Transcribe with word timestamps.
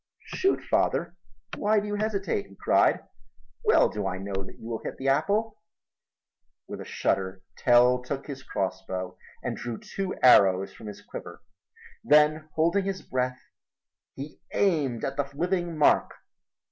"Shoot, 0.33 0.63
father, 0.63 1.15
why 1.57 1.79
do 1.79 1.85
you 1.85 1.93
hesitate?" 1.93 2.47
he 2.47 2.55
cried. 2.55 3.01
"Well 3.63 3.87
do 3.87 4.07
I 4.07 4.17
know 4.17 4.33
that 4.33 4.57
you 4.57 4.67
will 4.67 4.81
hit 4.83 4.97
the 4.97 5.09
apple." 5.09 5.59
With 6.67 6.81
a 6.81 6.85
shudder 6.85 7.43
Tell 7.55 8.01
took 8.01 8.25
his 8.25 8.41
crossbow 8.41 9.15
and 9.43 9.55
drew 9.55 9.77
two 9.77 10.15
arrows 10.23 10.73
from 10.73 10.87
his 10.87 11.03
quiver. 11.03 11.43
Then 12.03 12.49
holding 12.55 12.85
his 12.85 13.03
breath 13.03 13.43
he 14.15 14.39
aimed 14.55 15.05
at 15.05 15.17
the 15.17 15.29
living 15.35 15.77
mark. 15.77 16.13